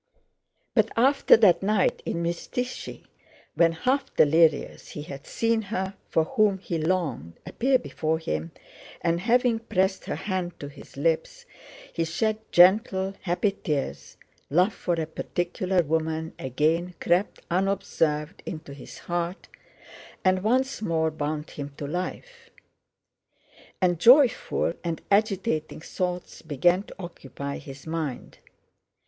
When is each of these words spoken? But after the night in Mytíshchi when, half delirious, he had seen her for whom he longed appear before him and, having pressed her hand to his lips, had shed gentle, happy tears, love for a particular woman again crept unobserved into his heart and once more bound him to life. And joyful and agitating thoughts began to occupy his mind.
But 0.73 0.89
after 0.97 1.37
the 1.37 1.55
night 1.61 2.01
in 2.07 2.23
Mytíshchi 2.23 3.05
when, 3.53 3.73
half 3.73 4.11
delirious, 4.15 4.87
he 4.87 5.03
had 5.03 5.27
seen 5.27 5.61
her 5.61 5.93
for 6.09 6.23
whom 6.23 6.57
he 6.57 6.79
longed 6.79 7.39
appear 7.45 7.77
before 7.77 8.17
him 8.17 8.49
and, 9.01 9.19
having 9.19 9.59
pressed 9.59 10.05
her 10.05 10.15
hand 10.15 10.59
to 10.59 10.69
his 10.69 10.97
lips, 10.97 11.45
had 11.95 12.07
shed 12.07 12.39
gentle, 12.51 13.13
happy 13.21 13.51
tears, 13.51 14.17
love 14.49 14.73
for 14.73 14.95
a 14.95 15.05
particular 15.05 15.83
woman 15.83 16.33
again 16.39 16.95
crept 16.99 17.41
unobserved 17.51 18.41
into 18.43 18.73
his 18.73 18.97
heart 18.97 19.49
and 20.25 20.41
once 20.41 20.81
more 20.81 21.11
bound 21.11 21.51
him 21.51 21.75
to 21.77 21.85
life. 21.85 22.49
And 23.79 23.99
joyful 23.99 24.73
and 24.83 24.99
agitating 25.11 25.81
thoughts 25.81 26.41
began 26.41 26.81
to 26.85 26.95
occupy 26.97 27.59
his 27.59 27.85
mind. 27.85 28.39